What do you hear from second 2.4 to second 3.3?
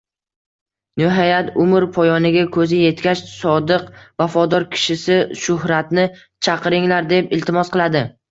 ko‘zi yetgach,